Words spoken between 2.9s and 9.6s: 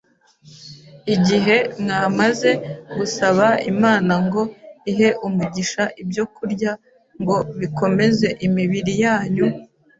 gusaba Imana ngo ihe umugisha ibyokurya ngo bikomeze imibiri yanyu,